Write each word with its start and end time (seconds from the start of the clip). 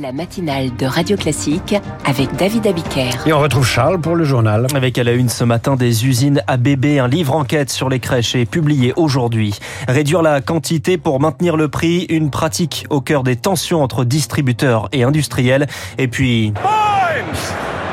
La 0.00 0.12
matinale 0.12 0.74
de 0.76 0.86
Radio 0.86 1.14
Classique 1.14 1.74
avec 2.06 2.34
David 2.36 2.66
Abiker. 2.66 3.10
Et 3.26 3.32
on 3.34 3.40
retrouve 3.40 3.66
Charles 3.66 4.00
pour 4.00 4.16
le 4.16 4.24
journal. 4.24 4.66
Avec 4.74 4.96
à 4.96 5.04
la 5.04 5.12
une 5.12 5.28
ce 5.28 5.44
matin 5.44 5.76
des 5.76 6.06
usines 6.06 6.42
à 6.46 6.56
bébés, 6.56 6.98
un 6.98 7.08
livre 7.08 7.34
enquête 7.34 7.68
sur 7.68 7.90
les 7.90 8.00
crèches 8.00 8.34
est 8.34 8.46
publié 8.46 8.94
aujourd'hui. 8.96 9.58
Réduire 9.88 10.22
la 10.22 10.40
quantité 10.40 10.96
pour 10.96 11.20
maintenir 11.20 11.56
le 11.58 11.68
prix, 11.68 12.06
une 12.08 12.30
pratique 12.30 12.86
au 12.88 13.02
cœur 13.02 13.24
des 13.24 13.36
tensions 13.36 13.82
entre 13.82 14.04
distributeurs 14.04 14.88
et 14.92 15.02
industriels. 15.02 15.66
Et 15.98 16.08
puis... 16.08 16.54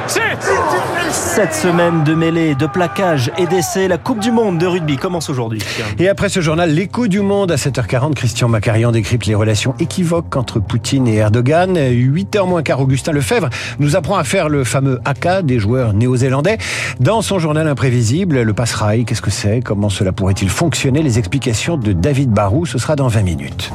Cette 0.08 1.54
semaine 1.54 2.04
de 2.04 2.14
mêlée, 2.14 2.56
de 2.56 2.66
plaquage 2.66 3.32
et 3.38 3.46
d'essais, 3.46 3.88
la 3.88 3.98
Coupe 3.98 4.20
du 4.20 4.32
Monde 4.32 4.58
de 4.58 4.66
rugby 4.66 4.98
commence 4.98 5.30
aujourd'hui. 5.30 5.60
Et 6.00 6.08
après 6.08 6.30
ce 6.30 6.40
journal, 6.40 6.72
l'écho 6.72 7.08
du 7.08 7.22
monde 7.22 7.52
à 7.52 7.56
7h40, 7.56 8.14
Christian 8.14 8.48
Macarian 8.48 8.92
décrypte 8.92 9.26
les 9.26 9.36
relations 9.36 9.76
équivoques 9.80 10.36
entre 10.36 10.60
Poutine 10.60 11.08
et 11.08 11.16
Erdogan. 11.16 11.78
8h 11.78 12.48
moins 12.48 12.64
quart, 12.64 12.80
Augustin 12.80 13.12
Lefebvre 13.12 13.50
nous 13.80 13.96
apprend 13.96 14.18
à 14.18 14.24
faire 14.24 14.50
le 14.50 14.64
fameux 14.64 15.00
AK 15.06 15.46
des 15.46 15.60
joueurs 15.60 15.94
néo-zélandais. 15.94 16.58
Dans 17.00 17.22
son 17.22 17.40
journal 17.40 17.68
imprévisible, 17.68 18.42
le 18.42 18.54
passe-rail, 18.54 19.06
qu'est-ce 19.06 19.22
que 19.22 19.32
c'est? 19.32 19.62
Comment 19.62 19.90
cela 19.90 20.12
pourrait-il 20.12 20.50
fonctionner? 20.50 21.04
Les 21.04 21.20
explications 21.20 21.78
de 21.78 21.92
David 21.92 22.32
Barou, 22.32 22.66
ce 22.66 22.78
sera 22.78 22.96
dans 22.96 23.08
20 23.08 23.24
minutes. 23.24 23.72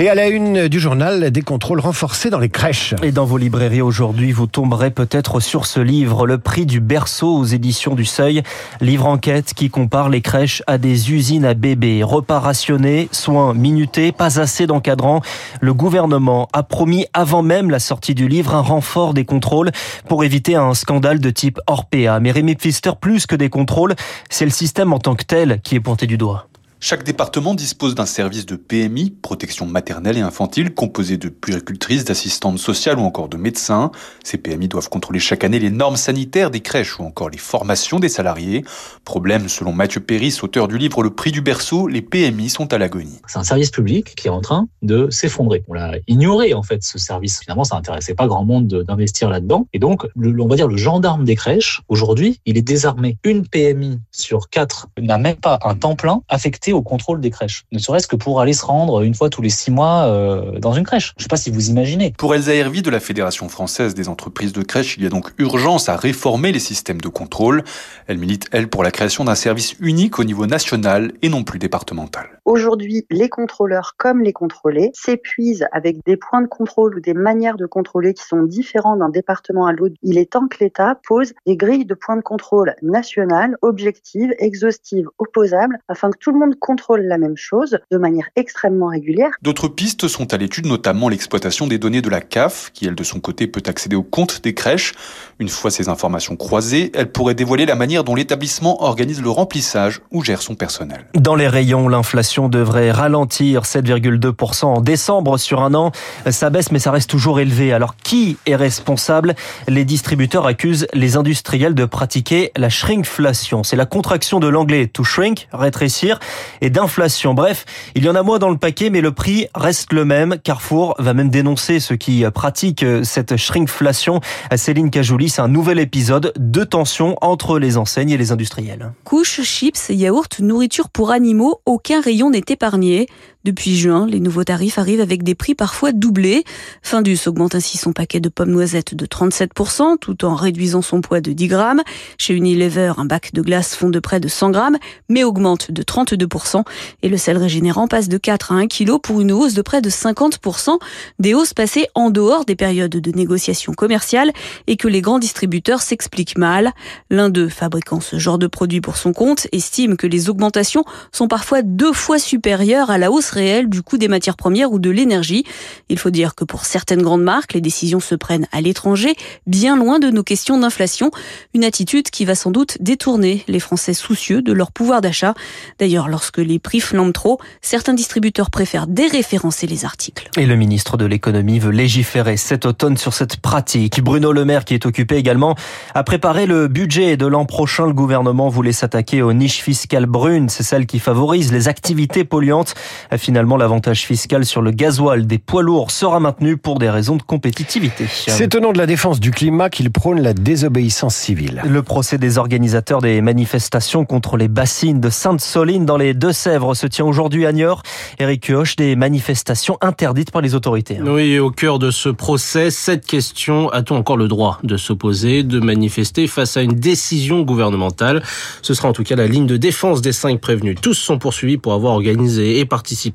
Et 0.00 0.08
à 0.08 0.14
la 0.14 0.28
une 0.28 0.68
du 0.68 0.78
journal, 0.78 1.32
des 1.32 1.42
contrôles 1.42 1.80
renforcés 1.80 2.30
dans 2.30 2.38
les 2.38 2.48
crèches. 2.48 2.94
Et 3.02 3.10
dans 3.10 3.24
vos 3.24 3.36
librairies 3.36 3.82
aujourd'hui, 3.82 4.30
vous 4.30 4.46
tomberez 4.46 4.92
peut-être 4.92 5.40
sur 5.40 5.66
ce 5.66 5.80
livre, 5.80 6.24
Le 6.24 6.38
prix 6.38 6.66
du 6.66 6.78
berceau 6.78 7.36
aux 7.36 7.44
éditions 7.44 7.96
du 7.96 8.04
Seuil. 8.04 8.44
Livre 8.80 9.06
enquête 9.06 9.54
qui 9.54 9.70
compare 9.70 10.08
les 10.08 10.20
crèches 10.20 10.62
à 10.68 10.78
des 10.78 11.10
usines 11.10 11.44
à 11.44 11.54
bébés. 11.54 12.04
Repas 12.04 12.38
rationnés, 12.38 13.08
soins 13.10 13.54
minutés, 13.54 14.12
pas 14.12 14.38
assez 14.38 14.68
d'encadrants. 14.68 15.20
Le 15.60 15.74
gouvernement 15.74 16.48
a 16.52 16.62
promis 16.62 17.06
avant 17.12 17.42
même 17.42 17.68
la 17.68 17.80
sortie 17.80 18.14
du 18.14 18.28
livre 18.28 18.54
un 18.54 18.62
renfort 18.62 19.14
des 19.14 19.24
contrôles 19.24 19.72
pour 20.08 20.22
éviter 20.22 20.54
un 20.54 20.74
scandale 20.74 21.18
de 21.18 21.30
type 21.30 21.58
Orpea. 21.66 22.20
Mais 22.20 22.30
Rémi 22.30 22.54
Pfister, 22.54 22.92
plus 23.00 23.26
que 23.26 23.34
des 23.34 23.50
contrôles, 23.50 23.96
c'est 24.30 24.44
le 24.44 24.52
système 24.52 24.92
en 24.92 25.00
tant 25.00 25.16
que 25.16 25.24
tel 25.24 25.60
qui 25.60 25.74
est 25.74 25.80
pointé 25.80 26.06
du 26.06 26.18
doigt. 26.18 26.46
Chaque 26.80 27.02
département 27.02 27.56
dispose 27.56 27.96
d'un 27.96 28.06
service 28.06 28.46
de 28.46 28.54
PMI, 28.54 29.10
protection 29.10 29.66
maternelle 29.66 30.16
et 30.16 30.20
infantile, 30.20 30.72
composé 30.72 31.16
de 31.16 31.28
puéricultrices, 31.28 32.04
d'assistantes 32.04 32.60
sociales 32.60 33.00
ou 33.00 33.02
encore 33.02 33.28
de 33.28 33.36
médecins. 33.36 33.90
Ces 34.22 34.38
PMI 34.38 34.68
doivent 34.68 34.88
contrôler 34.88 35.18
chaque 35.18 35.42
année 35.42 35.58
les 35.58 35.70
normes 35.70 35.96
sanitaires 35.96 36.52
des 36.52 36.60
crèches 36.60 37.00
ou 37.00 37.02
encore 37.02 37.30
les 37.30 37.38
formations 37.38 37.98
des 37.98 38.08
salariés. 38.08 38.64
Problème, 39.04 39.48
selon 39.48 39.72
Mathieu 39.72 40.00
Péris, 40.00 40.38
auteur 40.40 40.68
du 40.68 40.78
livre 40.78 41.02
Le 41.02 41.10
prix 41.10 41.32
du 41.32 41.40
berceau, 41.40 41.88
les 41.88 42.00
PMI 42.00 42.48
sont 42.48 42.72
à 42.72 42.78
l'agonie. 42.78 43.18
C'est 43.26 43.40
un 43.40 43.44
service 43.44 43.72
public 43.72 44.14
qui 44.14 44.28
est 44.28 44.30
en 44.30 44.40
train 44.40 44.68
de 44.82 45.10
s'effondrer. 45.10 45.64
On 45.66 45.74
l'a 45.74 45.94
ignoré, 46.06 46.54
en 46.54 46.62
fait, 46.62 46.84
ce 46.84 46.96
service. 46.96 47.40
Finalement, 47.40 47.64
ça 47.64 47.74
n'intéressait 47.74 48.14
pas 48.14 48.28
grand 48.28 48.44
monde 48.44 48.68
d'investir 48.86 49.30
là-dedans. 49.30 49.66
Et 49.72 49.80
donc, 49.80 50.06
on 50.16 50.46
va 50.46 50.54
dire 50.54 50.68
le 50.68 50.76
gendarme 50.76 51.24
des 51.24 51.34
crèches, 51.34 51.82
aujourd'hui, 51.88 52.40
il 52.46 52.56
est 52.56 52.62
désarmé. 52.62 53.18
Une 53.24 53.48
PMI 53.48 53.98
sur 54.12 54.48
quatre 54.48 54.86
n'a 54.96 55.18
même 55.18 55.36
pas 55.36 55.58
un 55.64 55.74
temps 55.74 55.96
plein 55.96 56.22
affecté 56.28 56.67
au 56.72 56.82
contrôle 56.82 57.20
des 57.20 57.30
crèches, 57.30 57.64
ne 57.72 57.78
serait-ce 57.78 58.06
que 58.06 58.16
pour 58.16 58.40
aller 58.40 58.52
se 58.52 58.64
rendre 58.64 59.02
une 59.02 59.14
fois 59.14 59.30
tous 59.30 59.42
les 59.42 59.50
six 59.50 59.70
mois 59.70 60.04
euh, 60.06 60.58
dans 60.58 60.72
une 60.72 60.84
crèche. 60.84 61.12
Je 61.16 61.20
ne 61.20 61.22
sais 61.24 61.28
pas 61.28 61.36
si 61.36 61.50
vous 61.50 61.70
imaginez. 61.70 62.14
Pour 62.16 62.34
Elsa 62.34 62.54
Hervy 62.54 62.82
de 62.82 62.90
la 62.90 63.00
Fédération 63.00 63.48
française 63.48 63.94
des 63.94 64.08
entreprises 64.08 64.52
de 64.52 64.62
crèches, 64.62 64.96
il 64.96 65.02
y 65.02 65.06
a 65.06 65.10
donc 65.10 65.32
urgence 65.38 65.88
à 65.88 65.96
réformer 65.96 66.52
les 66.52 66.58
systèmes 66.58 67.00
de 67.00 67.08
contrôle. 67.08 67.64
Elle 68.06 68.18
milite, 68.18 68.46
elle, 68.52 68.68
pour 68.68 68.82
la 68.82 68.90
création 68.90 69.24
d'un 69.24 69.34
service 69.34 69.74
unique 69.80 70.18
au 70.18 70.24
niveau 70.24 70.46
national 70.46 71.12
et 71.22 71.28
non 71.28 71.44
plus 71.44 71.58
départemental. 71.58 72.40
Aujourd'hui, 72.44 73.06
les 73.10 73.28
contrôleurs 73.28 73.94
comme 73.98 74.22
les 74.22 74.32
contrôlés 74.32 74.90
s'épuisent 74.94 75.66
avec 75.72 76.04
des 76.04 76.16
points 76.16 76.40
de 76.40 76.46
contrôle 76.46 76.96
ou 76.96 77.00
des 77.00 77.14
manières 77.14 77.56
de 77.56 77.66
contrôler 77.66 78.14
qui 78.14 78.24
sont 78.24 78.42
différents 78.42 78.96
d'un 78.96 79.10
département 79.10 79.66
à 79.66 79.72
l'autre. 79.72 79.94
Il 80.02 80.18
est 80.18 80.32
temps 80.32 80.48
que 80.48 80.56
l'État 80.60 80.98
pose 81.06 81.34
des 81.46 81.56
grilles 81.56 81.84
de 81.84 81.94
points 81.94 82.16
de 82.16 82.22
contrôle 82.22 82.74
nationales, 82.82 83.56
objectives, 83.62 84.32
exhaustives, 84.38 85.08
opposables, 85.18 85.78
afin 85.88 86.10
que 86.10 86.18
tout 86.18 86.32
le 86.32 86.38
monde 86.38 86.57
contrôle 86.58 87.02
la 87.02 87.18
même 87.18 87.36
chose 87.36 87.78
de 87.90 87.98
manière 87.98 88.28
extrêmement 88.36 88.88
régulière. 88.88 89.30
D'autres 89.42 89.68
pistes 89.68 90.08
sont 90.08 90.32
à 90.32 90.36
l'étude, 90.36 90.66
notamment 90.66 91.08
l'exploitation 91.08 91.66
des 91.66 91.78
données 91.78 92.02
de 92.02 92.10
la 92.10 92.20
CAF, 92.20 92.70
qui 92.74 92.86
elle 92.86 92.94
de 92.94 93.04
son 93.04 93.20
côté 93.20 93.46
peut 93.46 93.62
accéder 93.66 93.96
au 93.96 94.02
compte 94.02 94.42
des 94.42 94.54
crèches. 94.54 94.92
Une 95.38 95.48
fois 95.48 95.70
ces 95.70 95.88
informations 95.88 96.36
croisées, 96.36 96.90
elle 96.94 97.10
pourrait 97.10 97.34
dévoiler 97.34 97.66
la 97.66 97.74
manière 97.74 98.04
dont 98.04 98.14
l'établissement 98.14 98.82
organise 98.82 99.22
le 99.22 99.30
remplissage 99.30 100.00
ou 100.10 100.22
gère 100.22 100.42
son 100.42 100.54
personnel. 100.54 101.04
Dans 101.14 101.34
les 101.34 101.48
rayons, 101.48 101.88
l'inflation 101.88 102.48
devrait 102.48 102.90
ralentir 102.90 103.62
7,2% 103.62 104.64
en 104.66 104.80
décembre 104.80 105.38
sur 105.38 105.62
un 105.62 105.74
an. 105.74 105.92
Ça 106.30 106.50
baisse 106.50 106.72
mais 106.72 106.78
ça 106.78 106.90
reste 106.90 107.10
toujours 107.10 107.40
élevé. 107.40 107.72
Alors 107.72 107.96
qui 107.96 108.36
est 108.46 108.56
responsable? 108.56 109.34
Les 109.68 109.84
distributeurs 109.84 110.46
accusent 110.46 110.86
les 110.92 111.16
industriels 111.16 111.74
de 111.74 111.84
pratiquer 111.84 112.50
la 112.56 112.68
shrinkflation. 112.68 113.62
C'est 113.62 113.76
la 113.76 113.86
contraction 113.86 114.40
de 114.40 114.48
l'anglais 114.48 114.86
to 114.86 115.04
shrink, 115.04 115.48
rétrécir, 115.52 116.18
et 116.60 116.70
d'inflation. 116.70 117.34
Bref, 117.34 117.64
il 117.94 118.04
y 118.04 118.08
en 118.08 118.14
a 118.14 118.22
moins 118.22 118.38
dans 118.38 118.50
le 118.50 118.56
paquet, 118.56 118.90
mais 118.90 119.00
le 119.00 119.12
prix 119.12 119.46
reste 119.54 119.92
le 119.92 120.04
même. 120.04 120.36
Carrefour 120.42 120.94
va 120.98 121.14
même 121.14 121.30
dénoncer 121.30 121.80
ceux 121.80 121.96
qui 121.96 122.24
pratiquent 122.34 122.86
cette 123.02 123.36
shrinkflation. 123.36 124.20
Céline 124.56 124.90
Cajouli, 124.90 125.28
c'est 125.28 125.42
un 125.42 125.48
nouvel 125.48 125.78
épisode 125.78 126.32
de 126.36 126.64
tension 126.64 127.16
entre 127.20 127.58
les 127.58 127.76
enseignes 127.76 128.10
et 128.10 128.16
les 128.16 128.32
industriels. 128.32 128.92
Couches, 129.04 129.42
chips, 129.42 129.88
yaourts, 129.88 130.28
nourriture 130.40 130.88
pour 130.88 131.10
animaux, 131.10 131.60
aucun 131.66 132.00
rayon 132.00 132.30
n'est 132.30 132.42
épargné. 132.48 133.06
Depuis 133.44 133.76
juin, 133.76 134.06
les 134.06 134.18
nouveaux 134.18 134.42
tarifs 134.42 134.78
arrivent 134.78 135.00
avec 135.00 135.22
des 135.22 135.36
prix 135.36 135.54
parfois 135.54 135.92
doublés. 135.92 136.42
Findus 136.82 137.20
augmente 137.26 137.54
ainsi 137.54 137.78
son 137.78 137.92
paquet 137.92 138.18
de 138.18 138.28
pommes 138.28 138.50
noisettes 138.50 138.96
de 138.96 139.06
37% 139.06 139.96
tout 140.00 140.24
en 140.24 140.34
réduisant 140.34 140.82
son 140.82 141.00
poids 141.00 141.20
de 141.20 141.32
10 141.32 141.46
grammes. 141.46 141.82
Chez 142.18 142.34
Unilever, 142.34 142.94
un 142.96 143.04
bac 143.04 143.32
de 143.32 143.40
glace 143.40 143.76
fond 143.76 143.90
de 143.90 144.00
près 144.00 144.18
de 144.18 144.26
100 144.26 144.50
grammes 144.50 144.76
mais 145.08 145.22
augmente 145.22 145.70
de 145.70 145.82
32% 145.84 146.64
et 147.02 147.08
le 147.08 147.16
sel 147.16 147.36
régénérant 147.36 147.86
passe 147.86 148.08
de 148.08 148.18
4 148.18 148.52
à 148.52 148.56
1 148.56 148.66
kg 148.66 148.98
pour 149.00 149.20
une 149.20 149.30
hausse 149.30 149.54
de 149.54 149.62
près 149.62 149.80
de 149.80 149.88
50%. 149.88 150.78
Des 151.20 151.32
hausses 151.32 151.54
passées 151.54 151.86
en 151.94 152.10
dehors 152.10 152.44
des 152.44 152.56
périodes 152.56 152.90
de 152.90 153.12
négociation 153.12 153.72
commerciale 153.72 154.32
et 154.66 154.76
que 154.76 154.88
les 154.88 155.00
grands 155.00 155.20
distributeurs 155.20 155.82
s'expliquent 155.82 156.38
mal. 156.38 156.72
L'un 157.08 157.30
d'eux, 157.30 157.48
fabriquant 157.48 158.00
ce 158.00 158.18
genre 158.18 158.38
de 158.38 158.48
produit 158.48 158.80
pour 158.80 158.96
son 158.96 159.12
compte, 159.12 159.46
estime 159.52 159.96
que 159.96 160.08
les 160.08 160.28
augmentations 160.28 160.84
sont 161.12 161.28
parfois 161.28 161.62
deux 161.62 161.92
fois 161.92 162.18
supérieures 162.18 162.90
à 162.90 162.98
la 162.98 163.12
hausse 163.12 163.27
réelle 163.30 163.68
du 163.68 163.82
coût 163.82 163.98
des 163.98 164.08
matières 164.08 164.36
premières 164.36 164.72
ou 164.72 164.78
de 164.78 164.90
l'énergie. 164.90 165.44
Il 165.88 165.98
faut 165.98 166.10
dire 166.10 166.34
que 166.34 166.44
pour 166.44 166.64
certaines 166.64 167.02
grandes 167.02 167.22
marques, 167.22 167.54
les 167.54 167.60
décisions 167.60 168.00
se 168.00 168.14
prennent 168.14 168.46
à 168.52 168.60
l'étranger, 168.60 169.14
bien 169.46 169.76
loin 169.76 169.98
de 169.98 170.10
nos 170.10 170.22
questions 170.22 170.58
d'inflation. 170.58 171.10
Une 171.54 171.64
attitude 171.64 172.10
qui 172.10 172.24
va 172.24 172.34
sans 172.34 172.50
doute 172.50 172.78
détourner 172.80 173.44
les 173.48 173.60
Français 173.60 173.94
soucieux 173.94 174.42
de 174.42 174.52
leur 174.52 174.72
pouvoir 174.72 175.00
d'achat. 175.00 175.34
D'ailleurs, 175.78 176.08
lorsque 176.08 176.38
les 176.38 176.58
prix 176.58 176.80
flambent 176.80 177.12
trop, 177.12 177.38
certains 177.60 177.94
distributeurs 177.94 178.50
préfèrent 178.50 178.86
déréférencer 178.86 179.66
les 179.66 179.84
articles. 179.84 180.30
Et 180.36 180.46
le 180.46 180.56
ministre 180.56 180.96
de 180.96 181.04
l'économie 181.04 181.58
veut 181.58 181.70
légiférer 181.70 182.36
cet 182.36 182.66
automne 182.66 182.96
sur 182.96 183.14
cette 183.14 183.38
pratique. 183.38 184.02
Bruno 184.02 184.32
Le 184.32 184.44
Maire, 184.44 184.64
qui 184.64 184.74
est 184.74 184.86
occupé 184.86 185.16
également 185.16 185.54
à 185.94 186.02
préparer 186.02 186.46
le 186.46 186.68
budget 186.68 187.16
de 187.16 187.26
l'an 187.26 187.44
prochain, 187.44 187.86
le 187.86 187.92
gouvernement 187.92 188.48
voulait 188.48 188.72
s'attaquer 188.72 189.22
aux 189.22 189.32
niches 189.32 189.60
fiscales 189.60 190.06
brunes. 190.06 190.48
C'est 190.48 190.62
celles 190.62 190.86
qui 190.86 190.98
favorisent 190.98 191.52
les 191.52 191.68
activités 191.68 192.24
polluantes. 192.24 192.74
Finalement, 193.18 193.56
l'avantage 193.56 194.06
fiscal 194.06 194.44
sur 194.44 194.62
le 194.62 194.70
gasoil 194.70 195.26
des 195.26 195.38
poids 195.38 195.62
lourds 195.62 195.90
sera 195.90 196.20
maintenu 196.20 196.56
pour 196.56 196.78
des 196.78 196.88
raisons 196.88 197.16
de 197.16 197.22
compétitivité. 197.22 198.06
C'est 198.08 198.54
au 198.54 198.60
nom 198.60 198.72
de 198.72 198.78
la 198.78 198.86
défense 198.86 199.20
du 199.20 199.30
climat 199.30 199.68
qu'il 199.68 199.90
prône 199.90 200.20
la 200.20 200.32
désobéissance 200.32 201.16
civile. 201.16 201.62
Le 201.66 201.82
procès 201.82 202.16
des 202.18 202.38
organisateurs 202.38 203.00
des 203.00 203.20
manifestations 203.20 204.04
contre 204.04 204.36
les 204.36 204.48
bassines 204.48 205.00
de 205.00 205.10
Sainte-Soline 205.10 205.84
dans 205.84 205.96
les 205.96 206.14
Deux-Sèvres 206.14 206.74
se 206.74 206.86
tient 206.86 207.04
aujourd'hui 207.04 207.44
à 207.44 207.52
Niort. 207.52 207.82
Eric 208.18 208.50
Hoche, 208.50 208.76
des 208.76 208.94
manifestations 208.96 209.76
interdites 209.80 210.30
par 210.30 210.42
les 210.42 210.54
autorités. 210.54 210.98
Oui, 211.04 211.38
au 211.38 211.50
cœur 211.50 211.78
de 211.78 211.90
ce 211.90 212.08
procès, 212.08 212.70
cette 212.70 213.04
question, 213.04 213.68
a-t-on 213.70 213.96
encore 213.96 214.16
le 214.16 214.28
droit 214.28 214.60
de 214.62 214.76
s'opposer, 214.76 215.42
de 215.42 215.58
manifester 215.58 216.26
face 216.26 216.56
à 216.56 216.62
une 216.62 216.74
décision 216.74 217.42
gouvernementale? 217.42 218.22
Ce 218.62 218.74
sera 218.74 218.88
en 218.88 218.92
tout 218.92 219.02
cas 219.02 219.16
la 219.16 219.26
ligne 219.26 219.46
de 219.46 219.56
défense 219.56 220.02
des 220.02 220.12
cinq 220.12 220.40
prévenus. 220.40 220.76
Tous 220.80 220.94
sont 220.94 221.18
poursuivis 221.18 221.56
pour 221.56 221.72
avoir 221.72 221.94
organisé 221.94 222.60
et 222.60 222.64
participé 222.64 223.07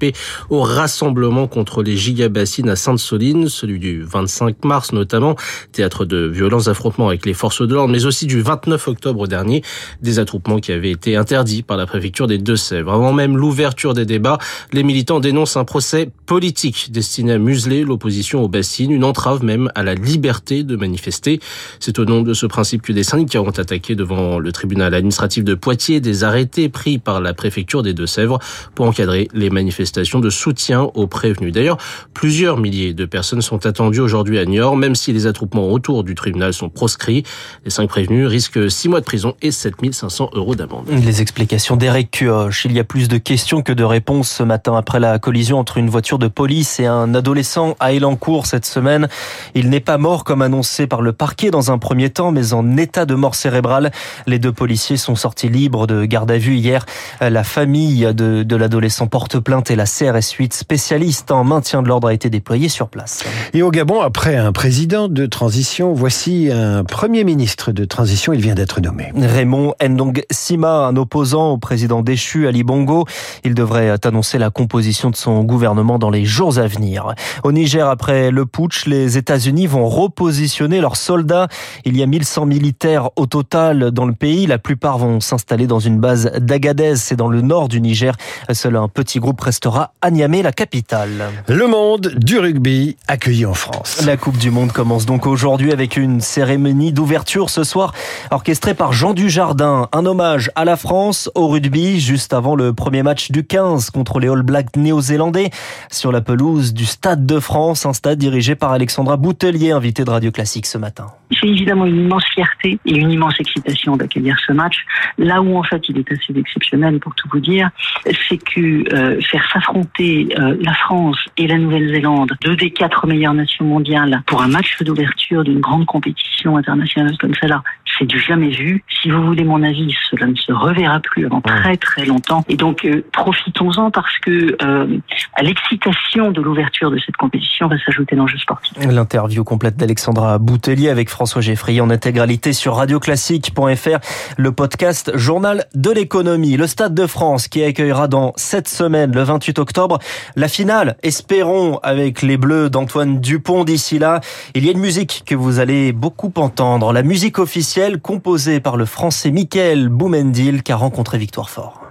au 0.49 0.61
rassemblement 0.61 1.47
contre 1.47 1.83
les 1.83 1.97
gigabassines 1.97 2.69
à 2.69 2.75
Sainte-Soline, 2.75 3.49
celui 3.49 3.79
du 3.79 4.03
25 4.03 4.65
mars 4.65 4.91
notamment, 4.91 5.35
théâtre 5.71 6.05
de 6.05 6.27
violents 6.27 6.67
affrontements 6.67 7.07
avec 7.07 7.25
les 7.25 7.33
forces 7.33 7.61
de 7.61 7.73
l'ordre, 7.73 7.91
mais 7.91 8.05
aussi 8.05 8.25
du 8.25 8.41
29 8.41 8.87
octobre 8.87 9.27
dernier, 9.27 9.63
des 10.01 10.19
attroupements 10.19 10.59
qui 10.59 10.71
avaient 10.71 10.91
été 10.91 11.15
interdits 11.15 11.63
par 11.63 11.77
la 11.77 11.85
préfecture 11.85 12.27
des 12.27 12.37
Deux-Sèvres. 12.37 12.91
Avant 12.91 13.13
même 13.13 13.37
l'ouverture 13.37 13.93
des 13.93 14.05
débats, 14.05 14.37
les 14.71 14.83
militants 14.83 15.19
dénoncent 15.19 15.57
un 15.57 15.65
procès 15.65 16.09
politique 16.25 16.91
destiné 16.91 17.33
à 17.33 17.37
museler 17.37 17.83
l'opposition 17.83 18.43
aux 18.43 18.47
bassines, 18.47 18.91
une 18.91 19.03
entrave 19.03 19.43
même 19.43 19.69
à 19.75 19.83
la 19.83 19.95
liberté 19.95 20.63
de 20.63 20.75
manifester. 20.75 21.39
C'est 21.79 21.99
au 21.99 22.05
nom 22.05 22.21
de 22.21 22.33
ce 22.33 22.45
principe 22.45 22.81
que 22.81 22.93
des 22.93 23.03
syndicats 23.03 23.41
ont 23.41 23.49
attaqué 23.49 23.95
devant 23.95 24.39
le 24.39 24.51
tribunal 24.51 24.93
administratif 24.93 25.43
de 25.43 25.53
Poitiers 25.55 25.99
des 25.99 26.23
arrêtés 26.23 26.69
pris 26.69 26.97
par 26.97 27.21
la 27.21 27.33
préfecture 27.33 27.83
des 27.83 27.93
Deux-Sèvres 27.93 28.39
pour 28.75 28.85
encadrer 28.85 29.27
les 29.33 29.49
manifestations 29.49 29.82
manifestation 29.83 30.21
de 30.21 30.29
soutien 30.29 30.89
aux 30.93 31.07
prévenus. 31.07 31.51
D'ailleurs, 31.51 31.77
plusieurs 32.13 32.57
milliers 32.57 32.93
de 32.93 33.03
personnes 33.03 33.41
sont 33.41 33.65
attendues 33.65 33.99
aujourd'hui 33.99 34.39
à 34.39 34.45
Niort, 34.45 34.77
même 34.77 34.95
si 34.95 35.11
les 35.11 35.27
attroupements 35.27 35.69
autour 35.69 36.05
du 36.05 36.15
tribunal 36.15 36.53
sont 36.53 36.69
proscrits. 36.69 37.23
Les 37.65 37.69
cinq 37.69 37.89
prévenus 37.89 38.27
risquent 38.27 38.71
six 38.71 38.87
mois 38.87 39.01
de 39.01 39.05
prison 39.05 39.35
et 39.41 39.51
7500 39.51 40.29
euros 40.35 40.55
d'amende. 40.55 40.85
Les 40.89 41.21
explications 41.21 41.75
d'Eric 41.75 42.11
Cuoche. 42.11 42.63
Il 42.63 42.71
y 42.71 42.79
a 42.79 42.85
plus 42.85 43.09
de 43.09 43.17
questions 43.17 43.61
que 43.61 43.73
de 43.73 43.83
réponses 43.83 44.29
ce 44.29 44.43
matin 44.43 44.77
après 44.77 45.01
la 45.01 45.19
collision 45.19 45.59
entre 45.59 45.77
une 45.77 45.89
voiture 45.89 46.17
de 46.17 46.29
police 46.29 46.79
et 46.79 46.85
un 46.85 47.13
adolescent 47.13 47.75
à 47.81 47.91
Elancourt 47.91 48.45
cette 48.45 48.65
semaine. 48.65 49.09
Il 49.53 49.69
n'est 49.69 49.81
pas 49.81 49.97
mort 49.97 50.23
comme 50.23 50.41
annoncé 50.41 50.87
par 50.87 51.01
le 51.01 51.11
parquet 51.11 51.51
dans 51.51 51.71
un 51.71 51.77
premier 51.77 52.09
temps, 52.09 52.31
mais 52.31 52.53
en 52.53 52.77
état 52.77 53.05
de 53.05 53.15
mort 53.15 53.35
cérébrale. 53.35 53.91
Les 54.27 54.39
deux 54.39 54.53
policiers 54.53 54.95
sont 54.95 55.15
sortis 55.15 55.49
libres 55.49 55.87
de 55.87 56.05
garde 56.05 56.31
à 56.31 56.37
vue 56.37 56.55
hier. 56.55 56.85
La 57.19 57.43
famille 57.43 58.07
de, 58.13 58.43
de 58.43 58.55
l'adolescent 58.55 59.07
porte 59.07 59.39
plainte 59.39 59.72
la 59.75 59.85
CRS 59.85 60.31
8 60.37 60.53
spécialiste 60.53 61.31
en 61.31 61.43
maintien 61.43 61.81
de 61.81 61.87
l'ordre 61.87 62.07
a 62.07 62.13
été 62.13 62.29
déployée 62.29 62.69
sur 62.69 62.89
place. 62.89 63.23
Et 63.53 63.61
au 63.61 63.71
Gabon, 63.71 64.01
après 64.01 64.35
un 64.35 64.51
président 64.51 65.07
de 65.07 65.25
transition, 65.25 65.93
voici 65.93 66.49
un 66.51 66.83
premier 66.83 67.23
ministre 67.23 67.71
de 67.71 67.85
transition. 67.85 68.33
Il 68.33 68.41
vient 68.41 68.55
d'être 68.55 68.81
nommé. 68.81 69.11
Raymond 69.15 69.73
Ndong 69.83 70.23
Sima, 70.31 70.85
un 70.87 70.95
opposant 70.95 71.51
au 71.51 71.57
président 71.57 72.01
déchu 72.01 72.47
Ali 72.47 72.63
Bongo. 72.63 73.05
Il 73.43 73.53
devrait 73.53 73.95
annoncer 74.03 74.37
la 74.37 74.49
composition 74.49 75.09
de 75.09 75.15
son 75.15 75.43
gouvernement 75.43 75.99
dans 75.99 76.09
les 76.09 76.25
jours 76.25 76.57
à 76.57 76.67
venir. 76.67 77.13
Au 77.43 77.51
Niger, 77.51 77.87
après 77.87 78.31
le 78.31 78.45
putsch, 78.45 78.85
les 78.85 79.17
États-Unis 79.17 79.67
vont 79.67 79.87
repositionner 79.87 80.81
leurs 80.81 80.97
soldats. 80.97 81.47
Il 81.85 81.97
y 81.97 82.03
a 82.03 82.05
1100 82.05 82.45
militaires 82.45 83.09
au 83.15 83.25
total 83.25 83.91
dans 83.91 84.05
le 84.05 84.13
pays. 84.13 84.45
La 84.45 84.57
plupart 84.57 84.97
vont 84.97 85.19
s'installer 85.19 85.67
dans 85.67 85.79
une 85.79 85.99
base 85.99 86.31
d'Agadez, 86.39 86.95
c'est 86.97 87.15
dans 87.15 87.27
le 87.29 87.41
nord 87.41 87.69
du 87.69 87.81
Niger. 87.81 88.15
Seul 88.51 88.75
un 88.75 88.87
petit 88.87 89.19
groupe 89.19 89.41
restera 89.63 89.93
à 90.01 90.11
Niamey, 90.11 90.41
la 90.41 90.51
capitale. 90.51 91.31
Le 91.47 91.67
monde 91.67 92.11
du 92.17 92.37
rugby 92.37 92.97
accueilli 93.07 93.45
en 93.45 93.53
France. 93.53 94.05
La 94.05 94.17
Coupe 94.17 94.37
du 94.37 94.51
Monde 94.51 94.73
commence 94.73 95.05
donc 95.05 95.25
aujourd'hui 95.25 95.71
avec 95.71 95.95
une 95.95 96.19
cérémonie 96.19 96.91
d'ouverture 96.91 97.49
ce 97.49 97.63
soir 97.63 97.93
orchestrée 98.29 98.73
par 98.73 98.91
Jean 98.91 99.13
Dujardin. 99.13 99.87
Un 99.93 100.05
hommage 100.05 100.51
à 100.55 100.65
la 100.65 100.75
France 100.75 101.31
au 101.33 101.47
rugby 101.47 102.01
juste 102.01 102.33
avant 102.33 102.55
le 102.57 102.73
premier 102.73 103.03
match 103.03 103.31
du 103.31 103.45
15 103.45 103.89
contre 103.91 104.19
les 104.19 104.27
All 104.27 104.41
Blacks 104.41 104.75
néo-zélandais 104.75 105.49
sur 105.89 106.11
la 106.11 106.19
pelouse 106.19 106.73
du 106.73 106.85
Stade 106.85 107.25
de 107.25 107.39
France, 107.39 107.85
un 107.85 107.93
stade 107.93 108.17
dirigé 108.17 108.55
par 108.55 108.73
Alexandra 108.73 109.15
Boutelier, 109.15 109.71
invitée 109.71 110.03
de 110.03 110.09
Radio 110.09 110.31
Classique 110.31 110.65
ce 110.65 110.77
matin. 110.77 111.07
C'est 111.39 111.47
évidemment 111.47 111.85
une 111.85 112.01
immense 112.01 112.25
fierté 112.33 112.79
et 112.85 112.95
une 112.97 113.11
immense 113.11 113.39
excitation 113.39 113.95
d'accueillir 113.95 114.37
ce 114.45 114.51
match. 114.51 114.75
Là 115.17 115.41
où 115.41 115.57
en 115.57 115.63
fait 115.63 115.81
il 115.87 115.97
est 115.97 116.11
assez 116.11 116.37
exceptionnel 116.37 116.99
pour 116.99 117.15
tout 117.15 117.29
vous 117.31 117.39
dire, 117.39 117.69
c'est 118.03 118.37
que 118.37 118.93
euh, 118.93 119.21
faire 119.21 119.52
s'affronter 119.53 120.27
euh, 120.39 120.57
la 120.61 120.73
France 120.73 121.17
et 121.37 121.47
la 121.47 121.57
Nouvelle-Zélande, 121.57 122.33
deux 122.41 122.55
des 122.55 122.71
quatre 122.71 123.07
meilleures 123.07 123.33
nations 123.33 123.65
mondiales, 123.65 124.21
pour 124.25 124.41
un 124.41 124.47
match 124.47 124.81
d'ouverture 124.81 125.43
d'une 125.43 125.59
grande 125.59 125.85
compétition 125.85 126.57
internationale 126.57 127.17
comme 127.19 127.33
celle-là, 127.39 127.63
c'est 127.97 128.05
du 128.05 128.19
jamais 128.19 128.49
vu. 128.49 128.83
Si 129.01 129.09
vous 129.09 129.23
voulez 129.23 129.43
mon 129.43 129.63
avis, 129.63 129.93
cela 130.09 130.27
ne 130.27 130.35
se 130.35 130.51
reverra 130.51 130.99
plus 130.99 131.25
avant 131.25 131.41
très 131.41 131.77
très 131.77 132.05
longtemps. 132.05 132.43
Et 132.49 132.55
donc 132.55 132.85
euh, 132.85 133.03
profitons-en 133.11 133.91
parce 133.91 134.17
que 134.19 134.55
euh, 134.61 134.97
à 135.33 135.43
l'excitation 135.43 136.31
de 136.31 136.41
l'ouverture 136.41 136.91
de 136.91 136.99
cette 137.05 137.17
compétition 137.17 137.67
va 137.67 137.77
s'ajouter 137.77 138.15
l'enjeu 138.15 138.37
sportif. 138.37 138.73
L'interview 138.79 139.43
complète 139.43 139.77
d'Alexandra 139.77 140.37
Boutelier 140.37 140.89
avec 140.89 141.09
François 141.09 141.41
Geffrier 141.41 141.81
en 141.81 141.89
intégralité 141.89 142.53
sur 142.53 142.75
radioclassique.fr, 142.75 143.99
le 144.37 144.51
podcast 144.51 145.11
Journal 145.15 145.65
de 145.75 145.91
l'économie. 145.91 146.57
Le 146.57 146.67
Stade 146.67 146.93
de 146.93 147.07
France 147.07 147.47
qui 147.47 147.63
accueillera 147.63 148.07
dans 148.07 148.33
cette 148.35 148.67
semaine, 148.67 149.13
le 149.13 149.23
28 149.23 149.59
octobre, 149.59 149.99
la 150.35 150.47
finale, 150.47 150.97
espérons, 151.03 151.79
avec 151.83 152.21
les 152.21 152.37
Bleus 152.37 152.69
d'Antoine 152.69 153.19
Dupont. 153.19 153.63
D'ici 153.63 153.99
là, 153.99 154.21
il 154.55 154.65
y 154.65 154.69
a 154.69 154.71
une 154.71 154.79
musique 154.79 155.23
que 155.25 155.35
vous 155.35 155.59
allez 155.59 155.91
beaucoup 155.91 156.31
entendre, 156.37 156.93
la 156.93 157.03
musique 157.03 157.39
officielle 157.39 157.82
composée 157.91 158.59
par 158.59 158.77
le 158.77 158.85
français 158.85 159.31
Michael 159.31 159.89
Boumendil 159.89 160.63
qui 160.63 160.71
a 160.71 160.75
rencontré 160.75 161.17
Victoire 161.17 161.49
Fort. 161.49 161.81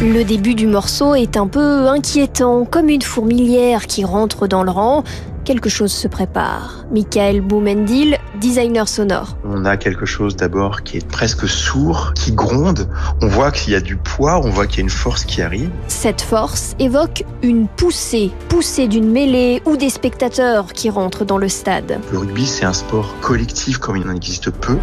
Le 0.00 0.22
début 0.22 0.54
du 0.54 0.68
morceau 0.68 1.16
est 1.16 1.36
un 1.36 1.48
peu 1.48 1.88
inquiétant, 1.88 2.64
comme 2.64 2.88
une 2.88 3.02
fourmilière 3.02 3.86
qui 3.86 4.04
rentre 4.04 4.46
dans 4.46 4.62
le 4.62 4.70
rang. 4.70 5.02
Quelque 5.48 5.70
chose 5.70 5.92
se 5.92 6.08
prépare. 6.08 6.84
Michael 6.92 7.40
Boumendil, 7.40 8.18
designer 8.38 8.86
sonore. 8.86 9.38
On 9.44 9.64
a 9.64 9.78
quelque 9.78 10.04
chose 10.04 10.36
d'abord 10.36 10.82
qui 10.82 10.98
est 10.98 11.08
presque 11.08 11.48
sourd, 11.48 12.12
qui 12.14 12.32
gronde. 12.32 12.86
On 13.22 13.28
voit 13.28 13.50
qu'il 13.50 13.72
y 13.72 13.74
a 13.74 13.80
du 13.80 13.96
poids, 13.96 14.42
on 14.44 14.50
voit 14.50 14.66
qu'il 14.66 14.80
y 14.80 14.80
a 14.80 14.82
une 14.82 14.90
force 14.90 15.24
qui 15.24 15.40
arrive. 15.40 15.70
Cette 15.86 16.20
force 16.20 16.76
évoque 16.78 17.24
une 17.40 17.66
poussée, 17.66 18.30
poussée 18.50 18.88
d'une 18.88 19.10
mêlée 19.10 19.62
ou 19.64 19.78
des 19.78 19.88
spectateurs 19.88 20.74
qui 20.74 20.90
rentrent 20.90 21.24
dans 21.24 21.38
le 21.38 21.48
stade. 21.48 21.98
Le 22.12 22.18
rugby, 22.18 22.44
c'est 22.44 22.66
un 22.66 22.74
sport 22.74 23.14
collectif 23.22 23.78
comme 23.78 23.96
il 23.96 24.06
en 24.06 24.14
existe 24.14 24.50
peu. 24.50 24.76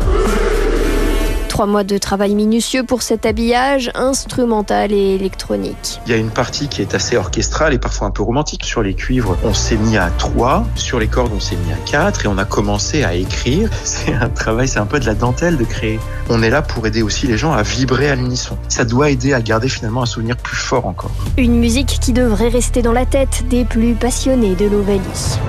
Trois 1.55 1.67
mois 1.67 1.85
de 1.85 1.97
travail 1.97 2.35
minutieux 2.35 2.83
pour 2.83 3.01
cet 3.01 3.25
habillage 3.25 3.89
instrumental 3.95 4.91
et 4.91 5.15
électronique. 5.15 6.01
Il 6.05 6.11
y 6.11 6.13
a 6.13 6.17
une 6.17 6.29
partie 6.29 6.67
qui 6.67 6.81
est 6.81 6.93
assez 6.93 7.15
orchestrale 7.15 7.73
et 7.73 7.77
parfois 7.77 8.07
un 8.07 8.11
peu 8.11 8.23
romantique. 8.23 8.65
Sur 8.65 8.83
les 8.83 8.93
cuivres, 8.93 9.37
on 9.45 9.53
s'est 9.53 9.77
mis 9.77 9.95
à 9.95 10.09
trois. 10.17 10.65
Sur 10.75 10.99
les 10.99 11.07
cordes, 11.07 11.31
on 11.33 11.39
s'est 11.39 11.55
mis 11.55 11.71
à 11.71 11.77
quatre 11.89 12.25
et 12.25 12.27
on 12.27 12.37
a 12.37 12.43
commencé 12.43 13.05
à 13.05 13.13
écrire. 13.13 13.69
C'est 13.85 14.13
un 14.13 14.27
travail, 14.27 14.67
c'est 14.67 14.79
un 14.79 14.85
peu 14.85 14.99
de 14.99 15.05
la 15.05 15.13
dentelle 15.13 15.55
de 15.55 15.63
créer. 15.63 15.97
On 16.29 16.43
est 16.43 16.49
là 16.49 16.61
pour 16.61 16.85
aider 16.87 17.01
aussi 17.01 17.25
les 17.25 17.37
gens 17.37 17.53
à 17.53 17.63
vibrer 17.63 18.09
à 18.09 18.15
l'unisson. 18.15 18.57
Ça 18.67 18.83
doit 18.83 19.09
aider 19.09 19.31
à 19.31 19.41
garder 19.41 19.69
finalement 19.69 20.01
un 20.01 20.05
souvenir 20.05 20.35
plus 20.35 20.57
fort 20.57 20.85
encore. 20.85 21.11
Une 21.37 21.57
musique 21.57 21.99
qui 22.01 22.11
devrait 22.11 22.49
rester 22.49 22.81
dans 22.81 22.91
la 22.91 23.05
tête 23.05 23.45
des 23.47 23.63
plus 23.63 23.93
passionnés 23.93 24.55
de 24.55 24.65
l'Ovalie. 24.65 25.39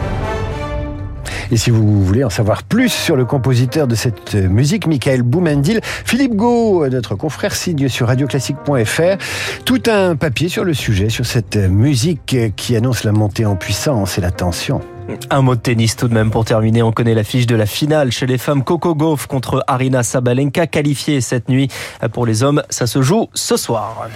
Et 1.50 1.56
si 1.56 1.70
vous 1.70 2.04
voulez 2.04 2.24
en 2.24 2.30
savoir 2.30 2.62
plus 2.62 2.88
sur 2.88 3.16
le 3.16 3.24
compositeur 3.24 3.86
de 3.86 3.94
cette 3.94 4.34
musique, 4.34 4.86
Michael 4.86 5.22
Boumendil, 5.22 5.80
Philippe 5.82 6.34
Gau, 6.34 6.86
notre 6.88 7.14
confrère, 7.14 7.54
signe 7.54 7.88
sur 7.88 8.08
radioclassique.fr 8.08 9.16
tout 9.64 9.82
un 9.86 10.16
papier 10.16 10.48
sur 10.48 10.64
le 10.64 10.74
sujet, 10.74 11.08
sur 11.08 11.26
cette 11.26 11.56
musique 11.56 12.36
qui 12.56 12.76
annonce 12.76 13.04
la 13.04 13.12
montée 13.12 13.46
en 13.46 13.56
puissance 13.56 14.18
et 14.18 14.20
la 14.20 14.30
tension. 14.30 14.80
Un 15.30 15.42
mot 15.42 15.54
de 15.54 15.60
tennis 15.60 15.96
tout 15.96 16.08
de 16.08 16.14
même 16.14 16.30
pour 16.30 16.44
terminer. 16.44 16.82
On 16.82 16.92
connaît 16.92 17.14
l'affiche 17.14 17.46
de 17.46 17.56
la 17.56 17.66
finale 17.66 18.12
chez 18.12 18.26
les 18.26 18.38
femmes 18.38 18.64
Coco 18.64 18.94
Gauff 18.94 19.26
contre 19.26 19.64
Arina 19.66 20.02
Sabalenka, 20.02 20.66
qualifiée 20.66 21.20
cette 21.20 21.48
nuit. 21.48 21.68
Pour 22.12 22.26
les 22.26 22.42
hommes, 22.42 22.62
ça 22.70 22.86
se 22.86 23.02
joue 23.02 23.28
ce 23.34 23.56
soir. 23.56 24.08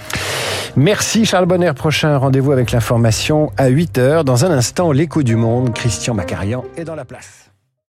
Merci 0.75 1.25
Charles 1.25 1.45
Bonner. 1.45 1.73
Prochain 1.75 2.17
rendez-vous 2.17 2.51
avec 2.51 2.71
l'information 2.71 3.51
à 3.57 3.69
8h. 3.69 4.23
Dans 4.23 4.45
un 4.45 4.51
instant, 4.51 4.91
l'écho 4.91 5.23
du 5.23 5.35
monde. 5.35 5.73
Christian 5.73 6.13
Macarian 6.13 6.63
est 6.77 6.85
dans 6.85 6.95
la 6.95 7.05
place. 7.05 7.50